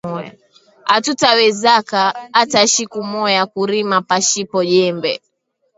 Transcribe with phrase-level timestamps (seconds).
[0.95, 2.01] Atuta wezaka
[2.41, 5.11] ata shiku moya kurima pashipo jembe